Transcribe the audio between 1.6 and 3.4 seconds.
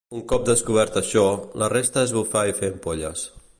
la resta és bufar i fer ampolles.